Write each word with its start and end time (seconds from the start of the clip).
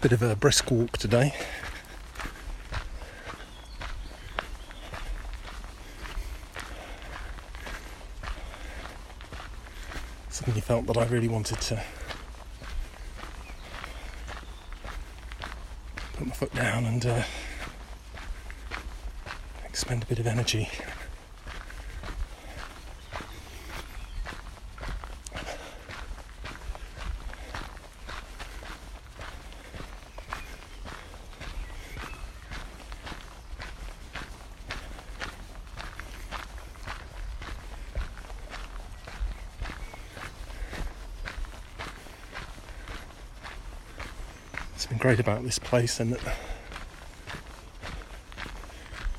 Bit 0.00 0.12
of 0.12 0.22
a 0.22 0.34
brisk 0.34 0.70
walk 0.70 0.96
today. 0.96 1.34
Suddenly 10.30 10.62
felt 10.62 10.86
that 10.86 10.96
I 10.96 11.04
really 11.04 11.28
wanted 11.28 11.60
to 11.60 11.82
put 16.14 16.26
my 16.26 16.32
foot 16.32 16.54
down 16.54 16.86
and 16.86 17.04
uh, 17.04 17.22
expend 19.66 20.04
a 20.04 20.06
bit 20.06 20.18
of 20.18 20.26
energy. 20.26 20.70
It's 44.80 44.86
been 44.86 44.96
great 44.96 45.20
about 45.20 45.44
this 45.44 45.58
place 45.58 46.00
and 46.00 46.14
that 46.14 46.22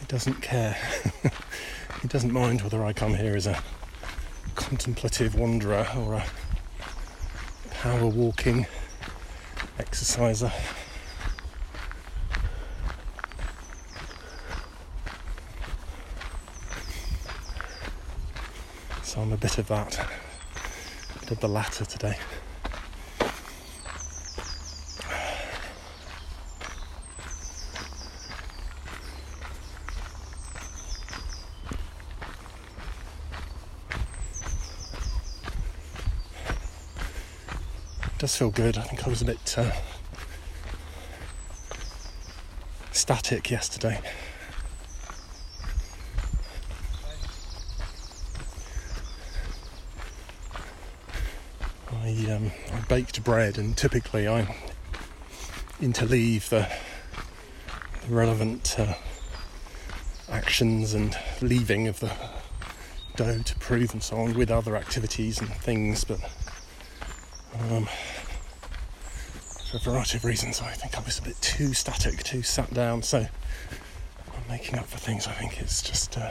it 0.00 0.06
doesn't 0.06 0.40
care. 0.40 0.76
it 2.04 2.08
doesn't 2.08 2.32
mind 2.32 2.62
whether 2.62 2.84
I 2.84 2.92
come 2.92 3.14
here 3.14 3.34
as 3.34 3.48
a 3.48 3.60
contemplative 4.54 5.34
wanderer 5.34 5.88
or 5.96 6.14
a 6.14 6.24
power 7.70 8.06
walking 8.06 8.68
exerciser. 9.80 10.52
So 19.02 19.20
I'm 19.22 19.32
a 19.32 19.36
bit 19.36 19.58
of 19.58 19.66
that, 19.66 19.98
a 19.98 21.18
bit 21.18 21.32
of 21.32 21.40
the 21.40 21.48
latter 21.48 21.84
today. 21.84 22.16
Does 38.18 38.34
feel 38.34 38.50
good. 38.50 38.76
I 38.76 38.82
think 38.82 39.06
I 39.06 39.10
was 39.10 39.22
a 39.22 39.24
bit 39.24 39.54
uh, 39.56 39.70
static 42.90 43.48
yesterday. 43.48 44.00
I, 51.92 52.32
um, 52.32 52.50
I 52.72 52.80
baked 52.88 53.22
bread, 53.22 53.56
and 53.56 53.76
typically 53.76 54.26
I 54.26 54.52
interleave 55.80 56.48
the, 56.48 56.68
the 58.04 58.14
relevant 58.14 58.74
uh, 58.80 58.94
actions 60.28 60.92
and 60.92 61.16
leaving 61.40 61.86
of 61.86 62.00
the 62.00 62.10
dough 63.14 63.42
to 63.42 63.56
prove 63.60 63.92
and 63.92 64.02
so 64.02 64.16
on 64.16 64.34
with 64.34 64.50
other 64.50 64.74
activities 64.74 65.40
and 65.40 65.48
things, 65.50 66.02
but 66.02 66.18
um, 67.54 67.88
for 69.70 69.76
a 69.76 69.80
variety 69.80 70.18
of 70.18 70.24
reasons, 70.24 70.60
I 70.60 70.72
think 70.72 70.96
I 70.96 71.00
was 71.00 71.18
a 71.18 71.22
bit 71.22 71.40
too 71.40 71.74
static, 71.74 72.22
too 72.22 72.42
sat 72.42 72.72
down. 72.72 73.02
So 73.02 73.18
I'm 73.18 74.48
making 74.48 74.78
up 74.78 74.86
for 74.86 74.98
things. 74.98 75.26
I 75.26 75.32
think 75.32 75.60
it's 75.60 75.82
just 75.82 76.16
uh, 76.18 76.30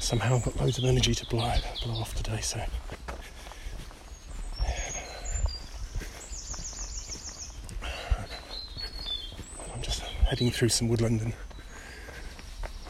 somehow 0.00 0.38
got 0.38 0.56
loads 0.56 0.78
of 0.78 0.84
energy 0.84 1.14
to 1.14 1.26
blow 1.26 1.52
blow 1.84 1.94
off 1.94 2.14
today. 2.14 2.40
So. 2.40 2.60
I'm 9.74 9.82
just 9.82 10.00
heading 10.00 10.50
through 10.50 10.68
some 10.70 10.88
woodland 10.88 11.20
and 11.22 11.32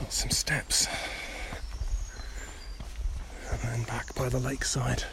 some 0.09 0.31
steps, 0.31 0.87
and 3.51 3.61
then 3.61 3.83
back 3.85 4.15
by 4.15 4.29
the 4.29 4.39
lakeside. 4.39 5.05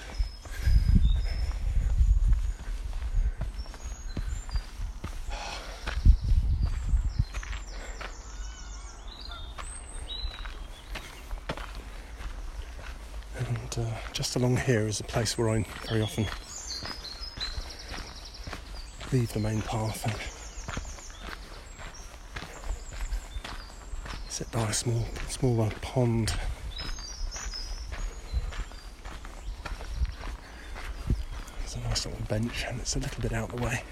And 13.36 13.78
uh, 13.88 13.92
just 14.34 14.42
along 14.42 14.58
here 14.58 14.88
is 14.88 15.00
a 15.00 15.04
place 15.04 15.38
where 15.38 15.48
I 15.48 15.64
very 15.88 16.02
often 16.02 16.26
leave 19.12 19.32
the 19.32 19.40
main 19.40 19.62
path 19.62 20.04
and 20.06 20.16
sit 24.32 24.52
by 24.52 24.64
a 24.64 24.74
small, 24.74 25.06
small 25.30 25.62
uh, 25.62 25.70
pond. 25.84 26.34
There's 31.60 31.76
a 31.76 31.80
nice 31.82 32.08
little 32.08 32.26
bench 32.28 32.66
and 32.68 32.80
it's 32.80 32.96
a 32.96 33.00
little 33.00 33.22
bit 33.22 33.34
out 33.34 33.56
the 33.56 33.62
way. 33.62 33.84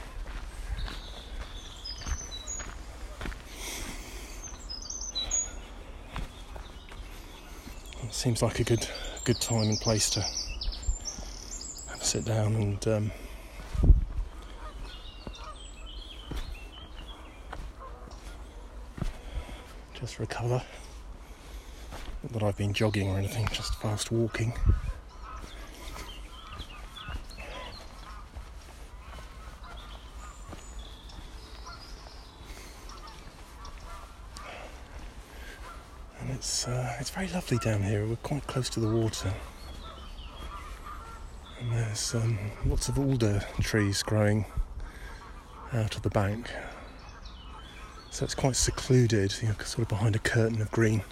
It 8.02 8.12
seems 8.12 8.42
like 8.42 8.60
a 8.60 8.64
good 8.64 8.88
good 9.24 9.40
time 9.40 9.70
and 9.70 9.80
place 9.80 10.10
to 10.10 10.22
have 10.22 12.02
a 12.02 12.04
sit 12.04 12.26
down 12.26 12.56
and 12.56 12.88
um, 12.88 13.12
just 19.94 20.18
recover. 20.18 20.64
Not 22.24 22.34
that 22.34 22.44
I've 22.44 22.58
been 22.58 22.74
jogging 22.74 23.10
or 23.10 23.18
anything, 23.20 23.48
just 23.52 23.76
fast 23.76 24.12
walking. 24.12 24.54
It's 36.42 36.68
uh, 36.68 36.98
it's 37.00 37.12
very 37.12 37.28
lovely 37.28 37.60
down 37.60 37.84
here. 37.84 38.04
We're 38.04 38.16
quite 38.16 38.48
close 38.48 38.68
to 38.72 38.80
the 38.80 38.88
water, 38.88 39.32
and 41.60 41.72
there's 41.72 42.16
um, 42.16 42.40
lots 42.66 42.90
of 42.90 42.98
alder 42.98 43.44
trees 43.60 44.02
growing 44.02 44.46
out 45.72 45.96
of 45.96 46.02
the 46.02 46.10
bank. 46.10 46.50
So 48.10 48.26
it's 48.26 48.34
quite 48.34 48.56
secluded, 48.56 49.36
you 49.40 49.50
know, 49.50 49.54
sort 49.64 49.84
of 49.84 49.90
behind 49.90 50.16
a 50.16 50.20
curtain 50.20 50.64
of 50.64 50.72
green. 50.72 51.04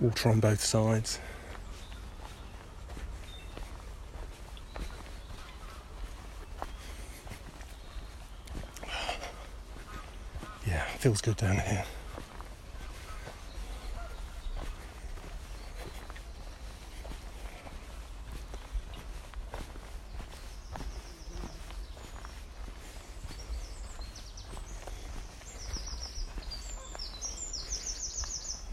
Water 0.00 0.28
on 0.28 0.40
both 0.40 0.64
sides. 0.64 1.20
Yeah, 10.66 10.84
feels 11.00 11.22
good 11.22 11.36
down 11.38 11.56
here. 11.56 11.82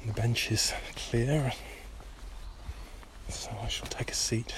The 0.05 0.11
bench 0.11 0.51
is 0.51 0.73
clear, 0.97 1.53
so 3.29 3.51
I 3.63 3.69
shall 3.69 3.87
take 3.87 4.11
a 4.11 4.13
seat. 4.13 4.53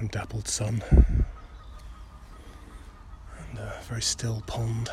Some 0.00 0.08
dappled 0.08 0.48
sun 0.48 0.82
and 3.50 3.58
a 3.58 3.78
very 3.86 4.00
still 4.00 4.42
pond. 4.46 4.88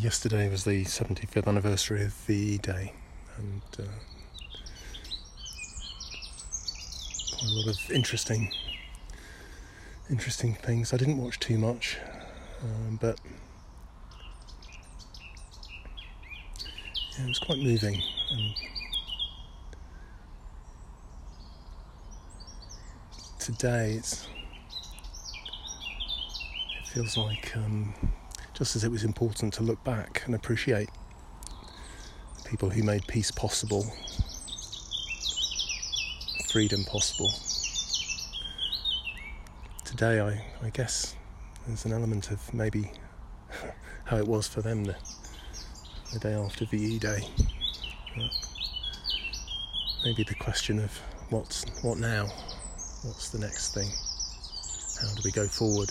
Yesterday 0.00 0.48
was 0.48 0.64
the 0.64 0.84
75th 0.84 1.46
anniversary 1.46 2.02
of 2.02 2.26
the 2.26 2.56
Day, 2.58 2.94
and 3.36 3.60
uh, 3.78 3.82
a 7.42 7.48
lot 7.50 7.68
of 7.68 7.90
interesting, 7.90 8.50
interesting 10.08 10.54
things. 10.54 10.94
I 10.94 10.96
didn't 10.96 11.18
watch 11.18 11.38
too 11.38 11.58
much, 11.58 11.98
um, 12.62 12.98
but 12.98 13.20
yeah, 17.18 17.24
it 17.24 17.28
was 17.28 17.38
quite 17.38 17.58
moving. 17.58 18.00
And 18.30 18.54
today, 23.38 24.00
it 24.00 24.26
feels 26.86 27.18
like. 27.18 27.54
Um, 27.54 28.09
just 28.60 28.76
as 28.76 28.84
it 28.84 28.90
was 28.90 29.04
important 29.04 29.54
to 29.54 29.62
look 29.62 29.82
back 29.84 30.20
and 30.26 30.34
appreciate 30.34 30.90
people 32.44 32.68
who 32.68 32.82
made 32.82 33.00
peace 33.06 33.30
possible, 33.30 33.90
freedom 36.50 36.84
possible. 36.84 37.32
Today, 39.86 40.20
I, 40.20 40.44
I 40.62 40.68
guess 40.68 41.16
there's 41.66 41.86
an 41.86 41.94
element 41.94 42.30
of 42.32 42.52
maybe 42.52 42.92
how 44.04 44.18
it 44.18 44.28
was 44.28 44.46
for 44.46 44.60
them 44.60 44.84
the, 44.84 44.96
the 46.12 46.18
day 46.18 46.34
after 46.34 46.66
VE 46.66 46.98
Day. 46.98 47.26
Maybe 50.04 50.22
the 50.22 50.34
question 50.34 50.80
of 50.80 50.94
what's 51.30 51.64
what 51.82 51.96
now? 51.96 52.26
What's 53.04 53.30
the 53.30 53.38
next 53.38 53.72
thing? 53.72 53.88
How 55.00 55.14
do 55.14 55.22
we 55.24 55.30
go 55.30 55.46
forward? 55.46 55.90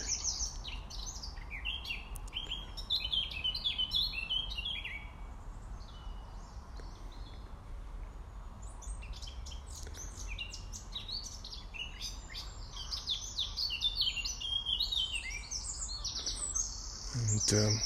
And 17.30 17.54
um, 17.54 17.80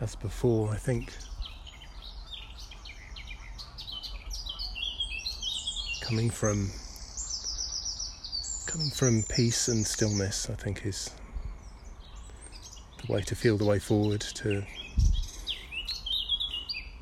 as 0.00 0.16
before, 0.16 0.70
I 0.72 0.76
think 0.76 1.12
coming 6.02 6.28
from 6.28 6.70
coming 8.66 8.90
from 8.90 9.22
peace 9.34 9.68
and 9.68 9.86
stillness, 9.86 10.50
I 10.50 10.54
think 10.54 10.84
is 10.84 11.10
the 13.06 13.12
way 13.12 13.20
to 13.22 13.36
feel 13.36 13.56
the 13.56 13.64
way 13.64 13.78
forward. 13.78 14.20
To 14.20 14.64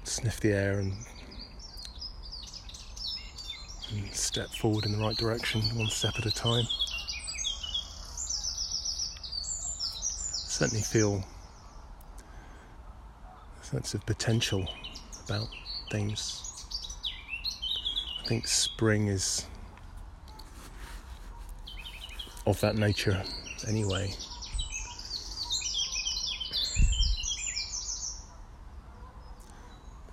sniff 0.04 0.40
the 0.40 0.52
air 0.52 0.78
and, 0.80 0.92
and 3.92 4.12
step 4.14 4.48
forward 4.48 4.84
in 4.84 4.92
the 4.92 4.98
right 4.98 5.16
direction, 5.16 5.62
one 5.74 5.88
step 5.88 6.14
at 6.18 6.26
a 6.26 6.30
time. 6.30 6.66
Certainly 10.58 10.82
feel 10.82 11.22
a 13.62 13.64
sense 13.64 13.94
of 13.94 14.04
potential 14.06 14.68
about 15.24 15.46
things. 15.92 16.66
I 18.24 18.26
think 18.26 18.48
spring 18.48 19.06
is 19.06 19.46
of 22.44 22.60
that 22.60 22.74
nature 22.74 23.22
anyway. 23.68 24.12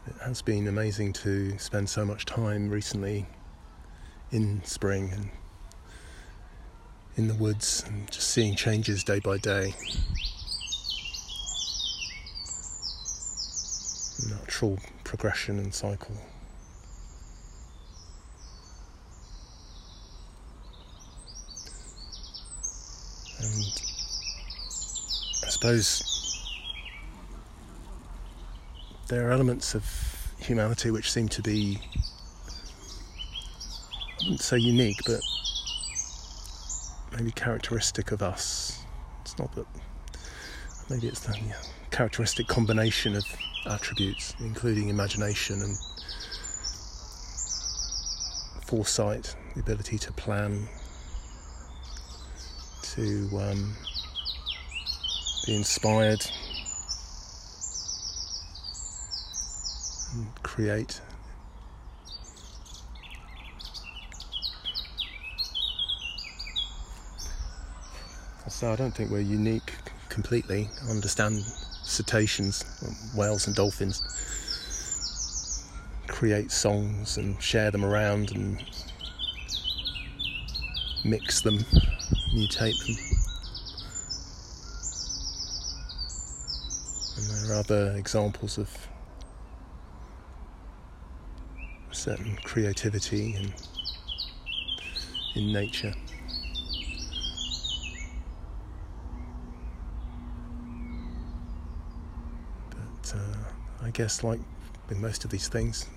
It 0.06 0.14
has 0.24 0.44
been 0.44 0.68
amazing 0.68 1.14
to 1.14 1.58
spend 1.58 1.90
so 1.90 2.06
much 2.06 2.26
time 2.26 2.70
recently 2.70 3.26
in 4.32 4.64
spring 4.64 5.10
and 5.12 5.32
in 7.18 7.28
the 7.30 7.34
woods 7.34 7.84
and 7.88 8.12
just 8.12 8.30
seeing 8.30 8.56
changes 8.56 9.04
day 9.04 9.20
by 9.20 9.38
day. 9.38 9.74
Natural 14.26 14.80
progression 15.04 15.60
and 15.60 15.74
cycle. 15.74 16.16
And 23.40 23.64
I 25.44 25.50
suppose 25.50 26.12
there 29.08 29.28
are 29.28 29.32
elements 29.32 29.76
of 29.76 29.86
humanity 30.40 30.92
which 30.92 31.12
seem 31.12 31.28
to 31.30 31.42
be, 31.42 31.80
say 34.38 34.58
unique, 34.58 35.00
but 35.06 35.22
maybe 37.16 37.32
characteristic 37.32 38.12
of 38.12 38.22
us. 38.24 38.84
It's 39.22 39.38
not 39.38 39.54
that, 39.56 39.66
maybe 40.90 41.08
it's 41.08 41.22
the 41.22 41.38
yeah, 41.38 41.54
characteristic 41.92 42.48
combination 42.48 43.16
of 43.16 43.26
attributes, 43.68 44.36
including 44.40 44.90
imagination 44.90 45.62
and 45.62 45.78
foresight, 48.66 49.36
the 49.54 49.62
ability 49.62 49.98
to 49.98 50.12
plan, 50.14 50.68
to 52.82 53.30
um, 53.40 53.74
be 55.46 55.56
inspired, 55.56 56.26
and 60.14 60.44
create. 60.44 61.02
So 68.48 68.72
I 68.72 68.76
don't 68.76 68.92
think 68.92 69.12
we're 69.12 69.20
unique 69.20 69.74
completely. 70.10 70.70
I 70.88 70.92
understand 70.92 71.44
cetaceans, 71.86 72.64
whales 73.16 73.48
and 73.48 73.56
dolphins, 73.56 74.02
create 76.08 76.52
songs 76.52 77.18
and 77.18 77.42
share 77.42 77.72
them 77.72 77.86
around 77.86 78.32
and 78.32 78.64
mix 81.04 81.42
them, 81.42 81.58
mutate 82.34 82.78
them. 82.86 82.96
And 87.18 87.48
there 87.48 87.56
are 87.56 87.60
other 87.60 87.96
examples 87.98 88.58
of 88.58 88.70
certain 91.92 92.36
creativity 92.44 93.36
in, 93.36 93.54
in 95.36 95.54
nature. 95.54 95.94
Guess, 103.96 104.26
like 104.26 104.42
with 104.90 105.00
most 105.00 105.24
of 105.24 105.32
these 105.32 105.48
things, 105.48 105.88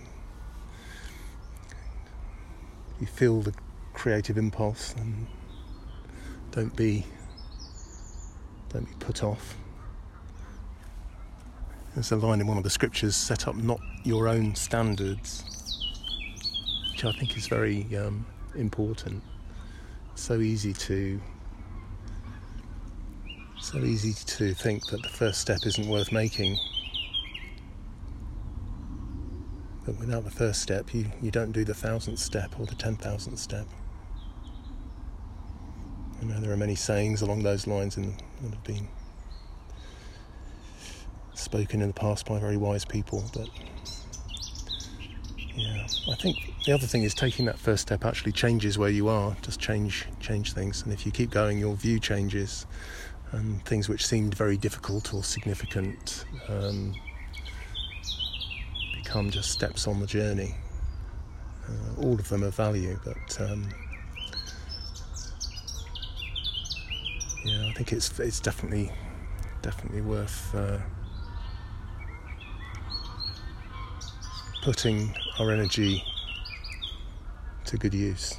you 3.01 3.07
feel 3.09 3.43
the 3.43 3.53
creative 3.93 4.39
impulse 4.39 4.95
and 4.95 5.27
don't 6.53 6.75
be 6.77 7.05
don't 8.69 8.87
be 8.87 8.95
put 9.01 9.25
off. 9.25 9.57
There's 11.95 12.13
a 12.13 12.17
line 12.17 12.41
in 12.41 12.47
one 12.47 12.57
of 12.57 12.63
the 12.63 12.71
scriptures 12.71 13.17
set 13.17 13.49
up 13.49 13.57
not 13.57 13.81
your 14.05 14.29
own 14.29 14.55
standards, 14.55 15.43
which 16.93 17.05
I 17.05 17.11
think 17.13 17.37
is 17.37 17.49
very 17.49 17.85
um, 17.97 18.25
important. 18.55 19.25
so 20.15 20.41
easy 20.41 20.73
to 20.73 21.21
so 23.61 23.79
easy 23.79 24.13
to 24.37 24.55
think 24.55 24.87
that 24.87 25.03
the 25.03 25.09
first 25.09 25.41
step 25.41 25.59
isn't 25.67 25.89
worth 25.89 26.13
making. 26.13 26.57
But 29.89 30.01
without 30.01 30.25
the 30.25 30.31
first 30.31 30.61
step, 30.61 30.93
you, 30.93 31.07
you 31.23 31.31
don't 31.31 31.51
do 31.51 31.65
the 31.65 31.73
thousandth 31.73 32.19
step 32.19 32.61
or 32.61 32.67
the 32.67 32.75
ten 32.75 32.97
thousandth 32.97 33.39
step. 33.39 33.67
I 36.21 36.27
know 36.27 36.39
there 36.41 36.53
are 36.53 36.59
many 36.59 36.75
sayings 36.75 37.23
along 37.23 37.43
those 37.43 37.67
lines 37.67 37.97
in, 37.97 38.15
that 38.43 38.51
have 38.51 38.65
been 38.65 38.87
spoken 41.33 41.81
in 41.81 41.89
the 41.89 41.95
past 41.95 42.27
by 42.27 42.39
very 42.39 42.59
wise 42.59 42.85
people, 42.85 43.25
but 43.33 43.49
yeah, 45.55 45.87
I 46.13 46.17
think 46.17 46.37
the 46.67 46.73
other 46.73 46.87
thing 46.87 47.05
is 47.05 47.15
taking 47.15 47.47
that 47.47 47.59
first 47.59 47.81
step 47.81 48.05
actually 48.05 48.33
changes 48.33 48.77
where 48.77 48.91
you 48.91 49.09
are, 49.09 49.39
just 49.41 49.59
change 49.59 50.07
change 50.21 50.53
things, 50.53 50.83
and 50.83 50.93
if 50.93 51.07
you 51.07 51.13
keep 51.13 51.31
going, 51.31 51.59
your 51.59 51.75
view 51.75 51.99
changes, 51.99 52.67
and 53.33 53.65
things 53.65 53.89
which 53.89 54.07
seemed 54.07 54.35
very 54.35 54.59
difficult 54.59 55.15
or 55.15 55.25
significant 55.25 56.27
um, 56.51 56.95
become 59.09 59.31
just 59.31 59.51
steps 59.51 59.87
on 59.87 60.01
the 60.01 60.07
journey. 60.07 60.55
Uh, 61.67 62.03
all 62.03 62.13
of 62.13 62.29
them 62.29 62.45
are 62.45 62.51
value, 62.51 63.01
but. 63.03 63.41
Um, 63.41 63.67
yeah, 67.43 67.69
I 67.69 67.73
think 67.73 67.95
it's 67.95 68.21
it's 68.21 68.39
definitely 68.39 68.93
definitely 69.63 70.03
worth 70.03 70.55
uh, 70.55 70.77
putting 74.61 75.17
our 75.41 75.53
energy 75.53 76.05
to 77.65 77.79
good 77.79 77.95
use. 77.95 78.39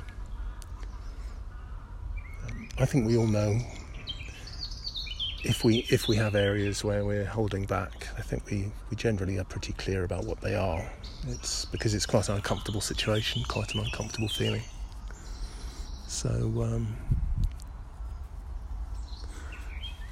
Um, 2.46 2.70
I 2.78 2.86
think 2.86 3.08
we 3.08 3.18
all 3.18 3.26
know 3.26 3.60
if 5.44 5.64
we 5.64 5.86
if 5.90 6.08
we 6.08 6.18
have 6.18 6.36
areas 6.36 6.84
where 6.84 7.06
we're 7.06 7.26
holding 7.26 7.66
back, 7.66 8.08
I 8.18 8.22
think 8.22 8.46
we, 8.50 8.72
we 8.90 8.98
generally 8.98 9.38
are 9.38 9.46
pretty 9.46 9.74
clear 9.74 10.04
about 10.04 10.26
what 10.26 10.42
they 10.42 10.56
are. 10.56 10.90
It's 11.28 11.66
because 11.66 11.94
it's 11.94 12.06
quite 12.06 12.28
an 12.30 12.36
uncomfortable 12.36 12.82
situation, 12.82 13.44
quite 13.48 13.74
an 13.74 13.82
uncomfortable 13.82 14.28
feeling. 14.28 14.64
So 16.08 16.30
um, 16.30 16.98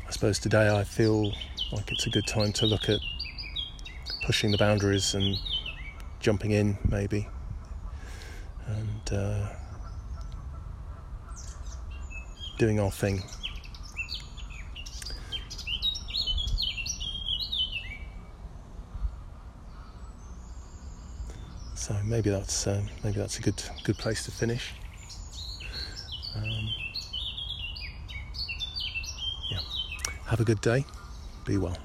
I 0.07 0.11
suppose 0.11 0.39
today 0.39 0.69
I 0.73 0.83
feel 0.83 1.33
like 1.71 1.91
it's 1.91 2.07
a 2.07 2.09
good 2.09 2.27
time 2.27 2.53
to 2.53 2.65
look 2.65 2.87
at 2.87 2.99
pushing 4.23 4.51
the 4.51 4.57
boundaries 4.57 5.13
and 5.13 5.37
jumping 6.19 6.51
in, 6.51 6.77
maybe, 6.89 7.27
and 8.67 9.11
uh, 9.11 9.47
doing 12.57 12.79
our 12.79 12.91
thing. 12.91 13.23
So 21.87 21.95
maybe 22.03 22.29
that's 22.29 22.67
uh, 22.67 22.81
maybe 23.01 23.17
that's 23.17 23.39
a 23.39 23.41
good 23.41 23.63
good 23.85 23.97
place 23.97 24.25
to 24.25 24.31
finish. 24.31 24.73
Um, 26.35 26.69
have 30.25 30.41
a 30.41 30.43
good 30.43 30.59
day. 30.59 30.83
Be 31.45 31.57
well. 31.57 31.77